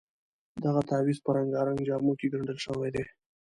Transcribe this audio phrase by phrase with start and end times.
[0.63, 3.03] دغه تعویض په رنګارنګ جامو کې ګنډل شوی دی.